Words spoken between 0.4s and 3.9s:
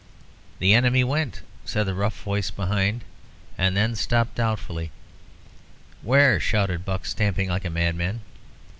"The enemy went" said the rough voice behind, and